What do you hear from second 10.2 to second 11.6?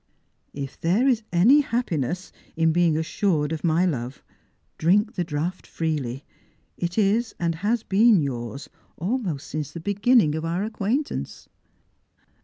of our acquaintance."